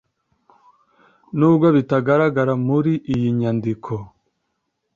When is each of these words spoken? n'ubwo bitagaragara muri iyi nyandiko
n'ubwo 1.37 1.67
bitagaragara 1.77 2.53
muri 2.67 2.93
iyi 3.13 3.29
nyandiko 3.39 3.93